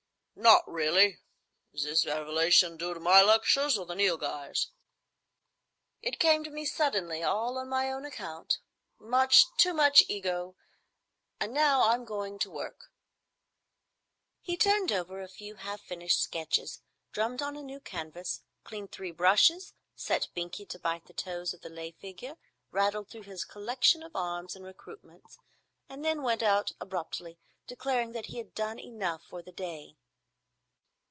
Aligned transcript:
"Not 0.33 0.67
really! 0.67 1.19
Is 1.71 1.83
this 1.83 2.03
revelation 2.03 2.75
due 2.75 2.95
to 2.95 2.99
my 2.99 3.21
lectures, 3.21 3.77
or 3.77 3.85
the 3.85 3.93
Nilghai's?" 3.93 4.71
"It 6.01 6.17
came 6.19 6.43
to 6.43 6.49
me 6.49 6.65
suddenly, 6.65 7.21
all 7.21 7.59
on 7.59 7.69
my 7.69 7.91
own 7.91 8.05
account. 8.05 8.57
Much 8.97 9.45
too 9.57 9.71
much 9.71 10.01
Ego; 10.07 10.55
and 11.39 11.53
now 11.53 11.87
I'm 11.91 12.05
going 12.05 12.39
to 12.39 12.49
work." 12.49 12.91
He 14.41 14.57
turned 14.57 14.91
over 14.91 15.21
a 15.21 15.27
few 15.29 15.57
half 15.57 15.79
finished 15.81 16.19
sketches, 16.23 16.81
drummed 17.11 17.43
on 17.43 17.55
a 17.55 17.61
new 17.61 17.79
canvas, 17.79 18.41
cleaned 18.63 18.91
three 18.91 19.11
brushes, 19.11 19.75
set 19.95 20.29
Binkie 20.33 20.65
to 20.69 20.79
bite 20.79 21.05
the 21.05 21.13
toes 21.13 21.53
of 21.53 21.61
the 21.61 21.69
lay 21.69 21.91
figure, 21.91 22.37
rattled 22.71 23.09
through 23.09 23.23
his 23.23 23.45
collection 23.45 24.01
of 24.01 24.15
arms 24.15 24.55
and 24.55 24.65
accoutrements, 24.65 25.37
and 25.87 26.03
then 26.03 26.23
went 26.23 26.41
out 26.41 26.71
abruptly, 26.79 27.37
declaring 27.67 28.13
that 28.13 28.27
he 28.27 28.39
had 28.39 28.55
done 28.55 28.79
enough 28.79 29.23
for 29.23 29.43
the 29.43 29.51
day. 29.51 29.97